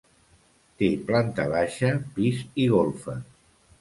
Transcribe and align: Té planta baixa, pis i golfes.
Té 0.81 0.87
planta 1.11 1.45
baixa, 1.53 1.91
pis 2.17 2.41
i 2.65 2.67
golfes. 2.77 3.21